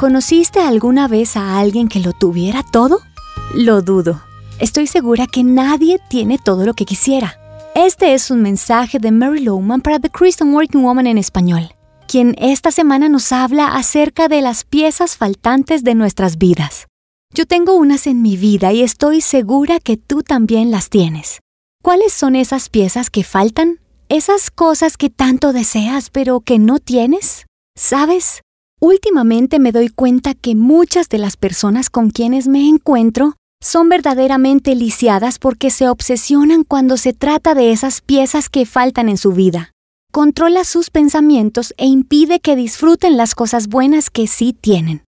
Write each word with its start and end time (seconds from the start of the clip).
¿Conociste 0.00 0.60
alguna 0.60 1.08
vez 1.08 1.36
a 1.36 1.58
alguien 1.58 1.86
que 1.86 2.00
lo 2.00 2.14
tuviera 2.14 2.62
todo? 2.62 3.02
Lo 3.54 3.82
dudo. 3.82 4.22
Estoy 4.58 4.86
segura 4.86 5.26
que 5.26 5.44
nadie 5.44 6.00
tiene 6.08 6.38
todo 6.42 6.64
lo 6.64 6.72
que 6.72 6.86
quisiera. 6.86 7.38
Este 7.74 8.14
es 8.14 8.30
un 8.30 8.40
mensaje 8.40 8.98
de 8.98 9.10
Mary 9.10 9.40
Lowman 9.40 9.82
para 9.82 10.00
The 10.00 10.08
Christian 10.08 10.54
Working 10.54 10.82
Woman 10.82 11.06
en 11.06 11.18
español, 11.18 11.74
quien 12.08 12.34
esta 12.38 12.70
semana 12.70 13.10
nos 13.10 13.30
habla 13.30 13.76
acerca 13.76 14.28
de 14.28 14.40
las 14.40 14.64
piezas 14.64 15.18
faltantes 15.18 15.84
de 15.84 15.94
nuestras 15.94 16.38
vidas. 16.38 16.86
Yo 17.34 17.44
tengo 17.44 17.74
unas 17.74 18.06
en 18.06 18.22
mi 18.22 18.38
vida 18.38 18.72
y 18.72 18.80
estoy 18.80 19.20
segura 19.20 19.80
que 19.80 19.98
tú 19.98 20.22
también 20.22 20.70
las 20.70 20.88
tienes. 20.88 21.40
¿Cuáles 21.82 22.14
son 22.14 22.36
esas 22.36 22.70
piezas 22.70 23.10
que 23.10 23.22
faltan? 23.22 23.80
Esas 24.08 24.50
cosas 24.50 24.96
que 24.96 25.10
tanto 25.10 25.52
deseas 25.52 26.08
pero 26.08 26.40
que 26.40 26.58
no 26.58 26.78
tienes. 26.78 27.44
¿Sabes? 27.76 28.40
Últimamente 28.82 29.58
me 29.58 29.72
doy 29.72 29.90
cuenta 29.90 30.32
que 30.32 30.54
muchas 30.54 31.10
de 31.10 31.18
las 31.18 31.36
personas 31.36 31.90
con 31.90 32.08
quienes 32.08 32.48
me 32.48 32.66
encuentro 32.66 33.34
son 33.62 33.90
verdaderamente 33.90 34.74
lisiadas 34.74 35.38
porque 35.38 35.68
se 35.68 35.86
obsesionan 35.86 36.64
cuando 36.64 36.96
se 36.96 37.12
trata 37.12 37.54
de 37.54 37.72
esas 37.72 38.00
piezas 38.00 38.48
que 38.48 38.64
faltan 38.64 39.10
en 39.10 39.18
su 39.18 39.32
vida. 39.32 39.72
Controla 40.10 40.64
sus 40.64 40.88
pensamientos 40.88 41.74
e 41.76 41.84
impide 41.84 42.40
que 42.40 42.56
disfruten 42.56 43.18
las 43.18 43.34
cosas 43.34 43.68
buenas 43.68 44.08
que 44.08 44.26
sí 44.26 44.54
tienen. 44.54 45.04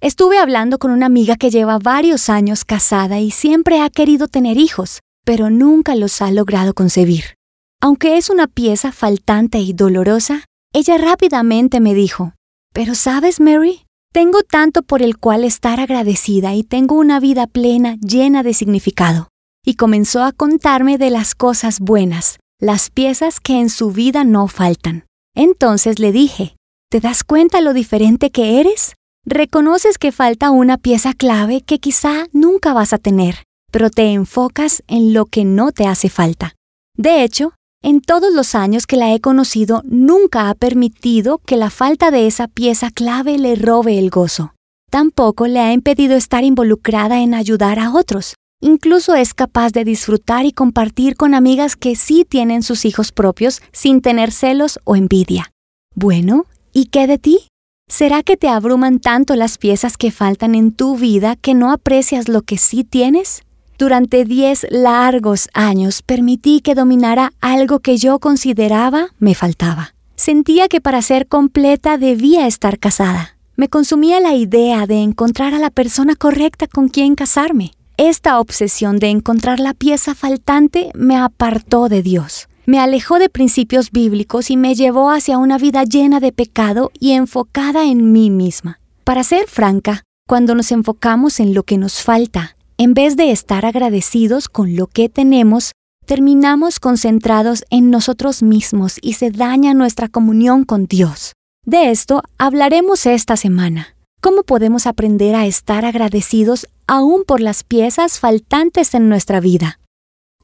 Estuve 0.00 0.38
hablando 0.38 0.80
con 0.80 0.90
una 0.90 1.06
amiga 1.06 1.36
que 1.36 1.50
lleva 1.50 1.78
varios 1.78 2.28
años 2.28 2.64
casada 2.64 3.20
y 3.20 3.30
siempre 3.30 3.80
ha 3.80 3.88
querido 3.88 4.26
tener 4.26 4.58
hijos, 4.58 4.98
pero 5.24 5.48
nunca 5.48 5.94
los 5.94 6.20
ha 6.22 6.32
logrado 6.32 6.74
concebir. 6.74 7.36
Aunque 7.80 8.16
es 8.16 8.30
una 8.30 8.48
pieza 8.48 8.90
faltante 8.90 9.60
y 9.60 9.74
dolorosa, 9.74 10.44
ella 10.72 10.98
rápidamente 10.98 11.78
me 11.78 11.94
dijo, 11.94 12.32
pero 12.72 12.94
sabes, 12.94 13.40
Mary, 13.40 13.84
tengo 14.12 14.42
tanto 14.42 14.82
por 14.82 15.02
el 15.02 15.18
cual 15.18 15.44
estar 15.44 15.80
agradecida 15.80 16.54
y 16.54 16.62
tengo 16.62 16.96
una 16.96 17.20
vida 17.20 17.46
plena, 17.46 17.96
llena 17.96 18.42
de 18.42 18.54
significado. 18.54 19.28
Y 19.64 19.74
comenzó 19.74 20.22
a 20.22 20.32
contarme 20.32 20.98
de 20.98 21.10
las 21.10 21.34
cosas 21.34 21.80
buenas, 21.80 22.38
las 22.60 22.90
piezas 22.90 23.40
que 23.40 23.58
en 23.58 23.70
su 23.70 23.90
vida 23.90 24.24
no 24.24 24.48
faltan. 24.48 25.06
Entonces 25.34 25.98
le 25.98 26.12
dije, 26.12 26.56
¿te 26.90 27.00
das 27.00 27.24
cuenta 27.24 27.60
lo 27.60 27.72
diferente 27.72 28.30
que 28.30 28.60
eres? 28.60 28.94
Reconoces 29.24 29.98
que 29.98 30.12
falta 30.12 30.50
una 30.50 30.78
pieza 30.78 31.14
clave 31.14 31.62
que 31.62 31.78
quizá 31.78 32.26
nunca 32.32 32.72
vas 32.72 32.92
a 32.92 32.98
tener, 32.98 33.44
pero 33.70 33.88
te 33.88 34.12
enfocas 34.12 34.82
en 34.88 35.14
lo 35.14 35.26
que 35.26 35.44
no 35.44 35.72
te 35.72 35.86
hace 35.86 36.08
falta. 36.08 36.54
De 36.96 37.22
hecho, 37.22 37.54
en 37.82 38.00
todos 38.00 38.32
los 38.32 38.54
años 38.54 38.86
que 38.86 38.96
la 38.96 39.12
he 39.12 39.20
conocido, 39.20 39.82
nunca 39.84 40.48
ha 40.48 40.54
permitido 40.54 41.38
que 41.38 41.56
la 41.56 41.68
falta 41.68 42.10
de 42.10 42.26
esa 42.26 42.46
pieza 42.46 42.90
clave 42.90 43.38
le 43.38 43.56
robe 43.56 43.98
el 43.98 44.08
gozo. 44.08 44.54
Tampoco 44.90 45.46
le 45.46 45.58
ha 45.58 45.72
impedido 45.72 46.16
estar 46.16 46.44
involucrada 46.44 47.20
en 47.20 47.34
ayudar 47.34 47.78
a 47.78 47.92
otros. 47.92 48.34
Incluso 48.60 49.16
es 49.16 49.34
capaz 49.34 49.72
de 49.72 49.84
disfrutar 49.84 50.46
y 50.46 50.52
compartir 50.52 51.16
con 51.16 51.34
amigas 51.34 51.74
que 51.74 51.96
sí 51.96 52.24
tienen 52.24 52.62
sus 52.62 52.84
hijos 52.84 53.10
propios 53.10 53.60
sin 53.72 54.00
tener 54.00 54.30
celos 54.30 54.78
o 54.84 54.94
envidia. 54.94 55.50
Bueno, 55.96 56.46
¿y 56.72 56.86
qué 56.86 57.08
de 57.08 57.18
ti? 57.18 57.48
¿Será 57.88 58.22
que 58.22 58.36
te 58.36 58.48
abruman 58.48 59.00
tanto 59.00 59.34
las 59.34 59.58
piezas 59.58 59.96
que 59.96 60.12
faltan 60.12 60.54
en 60.54 60.72
tu 60.72 60.96
vida 60.96 61.34
que 61.34 61.54
no 61.54 61.72
aprecias 61.72 62.28
lo 62.28 62.42
que 62.42 62.56
sí 62.56 62.84
tienes? 62.84 63.42
Durante 63.82 64.24
diez 64.24 64.64
largos 64.70 65.48
años 65.54 66.02
permití 66.02 66.60
que 66.60 66.76
dominara 66.76 67.32
algo 67.40 67.80
que 67.80 67.96
yo 67.96 68.20
consideraba 68.20 69.08
me 69.18 69.34
faltaba. 69.34 69.96
Sentía 70.14 70.68
que 70.68 70.80
para 70.80 71.02
ser 71.02 71.26
completa 71.26 71.98
debía 71.98 72.46
estar 72.46 72.78
casada. 72.78 73.36
Me 73.56 73.66
consumía 73.66 74.20
la 74.20 74.34
idea 74.34 74.86
de 74.86 75.02
encontrar 75.02 75.52
a 75.52 75.58
la 75.58 75.70
persona 75.70 76.14
correcta 76.14 76.68
con 76.68 76.90
quien 76.90 77.16
casarme. 77.16 77.72
Esta 77.96 78.38
obsesión 78.38 79.00
de 79.00 79.08
encontrar 79.08 79.58
la 79.58 79.74
pieza 79.74 80.14
faltante 80.14 80.92
me 80.94 81.16
apartó 81.16 81.88
de 81.88 82.02
Dios. 82.02 82.46
Me 82.66 82.78
alejó 82.78 83.18
de 83.18 83.30
principios 83.30 83.90
bíblicos 83.90 84.52
y 84.52 84.56
me 84.56 84.76
llevó 84.76 85.10
hacia 85.10 85.38
una 85.38 85.58
vida 85.58 85.82
llena 85.82 86.20
de 86.20 86.30
pecado 86.30 86.92
y 87.00 87.14
enfocada 87.14 87.84
en 87.86 88.12
mí 88.12 88.30
misma. 88.30 88.78
Para 89.02 89.24
ser 89.24 89.48
franca, 89.48 90.04
cuando 90.28 90.54
nos 90.54 90.70
enfocamos 90.70 91.40
en 91.40 91.52
lo 91.52 91.64
que 91.64 91.78
nos 91.78 92.00
falta 92.00 92.54
en 92.78 92.94
vez 92.94 93.16
de 93.16 93.30
estar 93.30 93.64
agradecidos 93.64 94.48
con 94.48 94.76
lo 94.76 94.86
que 94.86 95.08
tenemos, 95.08 95.72
terminamos 96.06 96.80
concentrados 96.80 97.64
en 97.70 97.90
nosotros 97.90 98.42
mismos 98.42 98.98
y 99.00 99.14
se 99.14 99.30
daña 99.30 99.74
nuestra 99.74 100.08
comunión 100.08 100.64
con 100.64 100.86
Dios. 100.86 101.32
De 101.64 101.90
esto 101.90 102.22
hablaremos 102.38 103.06
esta 103.06 103.36
semana. 103.36 103.94
¿Cómo 104.20 104.42
podemos 104.42 104.86
aprender 104.86 105.34
a 105.34 105.46
estar 105.46 105.84
agradecidos 105.84 106.68
aún 106.86 107.24
por 107.24 107.40
las 107.40 107.64
piezas 107.64 108.18
faltantes 108.18 108.94
en 108.94 109.08
nuestra 109.08 109.40
vida? 109.40 109.78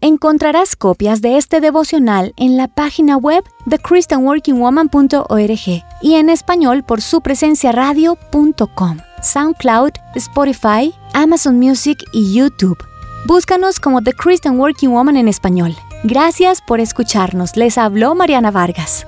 Encontrarás 0.00 0.76
copias 0.76 1.22
de 1.22 1.38
este 1.38 1.60
devocional 1.60 2.34
en 2.36 2.56
la 2.56 2.68
página 2.68 3.16
web 3.16 3.42
de 3.64 3.78
christianworkingwoman.org 3.78 5.84
y 6.02 6.14
en 6.14 6.28
español 6.28 6.84
por 6.84 7.00
su 7.00 7.20
presencia 7.20 7.72
radio.com. 7.72 8.98
SoundCloud, 9.24 9.92
Spotify, 10.14 10.94
Amazon 11.14 11.58
Music 11.58 12.04
y 12.12 12.34
YouTube. 12.34 12.78
Búscanos 13.26 13.80
como 13.80 14.02
The 14.02 14.12
Christian 14.12 14.60
Working 14.60 14.90
Woman 14.90 15.16
en 15.16 15.28
español. 15.28 15.74
Gracias 16.04 16.60
por 16.60 16.80
escucharnos. 16.80 17.56
Les 17.56 17.78
habló 17.78 18.14
Mariana 18.14 18.50
Vargas. 18.50 19.06